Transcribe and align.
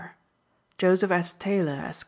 Joseph 0.79 1.11
S. 1.11 1.33
Taylor, 1.33 1.73
Esq. 1.85 1.99